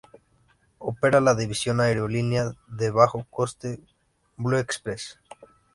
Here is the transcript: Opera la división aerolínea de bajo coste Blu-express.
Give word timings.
Opera 0.79 1.21
la 1.21 1.35
división 1.35 1.79
aerolínea 1.79 2.55
de 2.65 2.89
bajo 2.89 3.27
coste 3.29 3.79
Blu-express. 4.35 5.19